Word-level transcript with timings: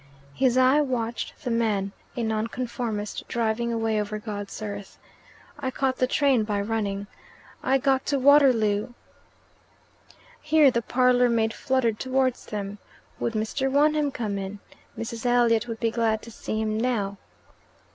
His 0.33 0.57
eye 0.57 0.81
watched 0.81 1.43
the 1.43 1.51
man 1.51 1.91
a 2.17 2.23
Nonconformist, 2.23 3.27
driving 3.27 3.71
away 3.71 4.01
over 4.01 4.17
God's 4.17 4.59
earth. 4.59 4.97
"I 5.59 5.69
caught 5.69 5.97
the 5.97 6.07
train 6.07 6.43
by 6.43 6.59
running. 6.61 7.05
I 7.61 7.77
got 7.77 8.07
to 8.07 8.17
Waterloo 8.17 8.85
at" 8.85 8.89
Here 10.41 10.71
the 10.71 10.81
parlour 10.81 11.29
maid 11.29 11.53
fluttered 11.53 11.99
towards 11.99 12.47
them, 12.47 12.79
Would 13.19 13.33
Mr. 13.33 13.69
Wonham 13.71 14.09
come 14.09 14.39
in? 14.39 14.57
Mrs. 14.97 15.23
Elliot 15.23 15.67
would 15.67 15.79
be 15.79 15.91
glad 15.91 16.23
to 16.23 16.31
see 16.31 16.59
him 16.59 16.79
now. 16.79 17.19